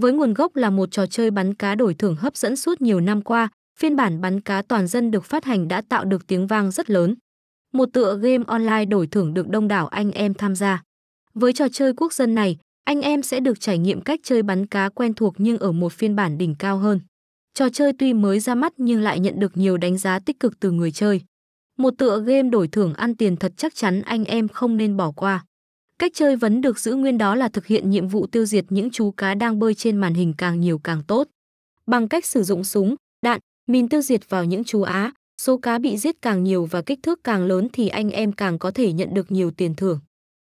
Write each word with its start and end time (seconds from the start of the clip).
Với 0.00 0.12
nguồn 0.12 0.34
gốc 0.34 0.56
là 0.56 0.70
một 0.70 0.90
trò 0.90 1.06
chơi 1.06 1.30
bắn 1.30 1.54
cá 1.54 1.74
đổi 1.74 1.94
thưởng 1.94 2.16
hấp 2.16 2.36
dẫn 2.36 2.56
suốt 2.56 2.82
nhiều 2.82 3.00
năm 3.00 3.22
qua, 3.22 3.48
phiên 3.78 3.96
bản 3.96 4.20
bắn 4.20 4.40
cá 4.40 4.62
toàn 4.62 4.86
dân 4.86 5.10
được 5.10 5.24
phát 5.24 5.44
hành 5.44 5.68
đã 5.68 5.82
tạo 5.88 6.04
được 6.04 6.26
tiếng 6.26 6.46
vang 6.46 6.70
rất 6.70 6.90
lớn. 6.90 7.14
Một 7.72 7.88
tựa 7.92 8.18
game 8.22 8.44
online 8.46 8.84
đổi 8.84 9.06
thưởng 9.06 9.34
được 9.34 9.48
đông 9.48 9.68
đảo 9.68 9.86
anh 9.86 10.10
em 10.10 10.34
tham 10.34 10.54
gia. 10.56 10.82
Với 11.34 11.52
trò 11.52 11.68
chơi 11.72 11.92
quốc 11.96 12.12
dân 12.12 12.34
này, 12.34 12.56
anh 12.84 13.00
em 13.00 13.22
sẽ 13.22 13.40
được 13.40 13.60
trải 13.60 13.78
nghiệm 13.78 14.00
cách 14.00 14.20
chơi 14.22 14.42
bắn 14.42 14.66
cá 14.66 14.88
quen 14.88 15.14
thuộc 15.14 15.34
nhưng 15.38 15.58
ở 15.58 15.72
một 15.72 15.92
phiên 15.92 16.16
bản 16.16 16.38
đỉnh 16.38 16.54
cao 16.58 16.78
hơn. 16.78 17.00
Trò 17.54 17.68
chơi 17.68 17.92
tuy 17.98 18.12
mới 18.14 18.40
ra 18.40 18.54
mắt 18.54 18.72
nhưng 18.76 19.00
lại 19.00 19.20
nhận 19.20 19.40
được 19.40 19.56
nhiều 19.56 19.76
đánh 19.76 19.98
giá 19.98 20.18
tích 20.18 20.40
cực 20.40 20.60
từ 20.60 20.70
người 20.70 20.92
chơi. 20.92 21.20
Một 21.78 21.94
tựa 21.98 22.20
game 22.20 22.48
đổi 22.48 22.68
thưởng 22.68 22.94
ăn 22.94 23.16
tiền 23.16 23.36
thật 23.36 23.52
chắc 23.56 23.74
chắn 23.74 24.02
anh 24.02 24.24
em 24.24 24.48
không 24.48 24.76
nên 24.76 24.96
bỏ 24.96 25.10
qua. 25.10 25.44
Cách 26.00 26.12
chơi 26.14 26.36
vẫn 26.36 26.60
được 26.60 26.78
giữ 26.78 26.94
nguyên 26.94 27.18
đó 27.18 27.34
là 27.34 27.48
thực 27.48 27.66
hiện 27.66 27.90
nhiệm 27.90 28.08
vụ 28.08 28.26
tiêu 28.26 28.44
diệt 28.44 28.64
những 28.68 28.90
chú 28.90 29.10
cá 29.10 29.34
đang 29.34 29.58
bơi 29.58 29.74
trên 29.74 29.96
màn 29.96 30.14
hình 30.14 30.34
càng 30.38 30.60
nhiều 30.60 30.78
càng 30.78 31.02
tốt. 31.06 31.28
Bằng 31.86 32.08
cách 32.08 32.24
sử 32.24 32.42
dụng 32.42 32.64
súng, 32.64 32.94
đạn, 33.22 33.40
mìn 33.68 33.88
tiêu 33.88 34.02
diệt 34.02 34.30
vào 34.30 34.44
những 34.44 34.64
chú 34.64 34.82
á, 34.82 35.12
số 35.42 35.58
cá 35.58 35.78
bị 35.78 35.96
giết 35.96 36.22
càng 36.22 36.44
nhiều 36.44 36.64
và 36.64 36.82
kích 36.82 36.98
thước 37.02 37.24
càng 37.24 37.46
lớn 37.46 37.68
thì 37.72 37.88
anh 37.88 38.10
em 38.10 38.32
càng 38.32 38.58
có 38.58 38.70
thể 38.70 38.92
nhận 38.92 39.14
được 39.14 39.32
nhiều 39.32 39.50
tiền 39.50 39.74
thưởng. 39.74 40.00